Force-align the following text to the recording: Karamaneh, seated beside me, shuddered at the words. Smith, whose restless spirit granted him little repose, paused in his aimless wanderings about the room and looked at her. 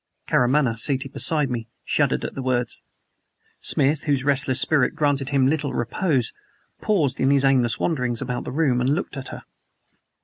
Karamaneh, 0.25 0.79
seated 0.79 1.13
beside 1.13 1.51
me, 1.51 1.67
shuddered 1.85 2.25
at 2.25 2.33
the 2.33 2.41
words. 2.41 2.81
Smith, 3.59 4.05
whose 4.05 4.23
restless 4.23 4.59
spirit 4.59 4.95
granted 4.95 5.29
him 5.29 5.45
little 5.45 5.75
repose, 5.75 6.33
paused 6.81 7.19
in 7.19 7.29
his 7.29 7.45
aimless 7.45 7.79
wanderings 7.79 8.19
about 8.19 8.43
the 8.43 8.51
room 8.51 8.81
and 8.81 8.95
looked 8.95 9.15
at 9.15 9.27
her. 9.27 9.43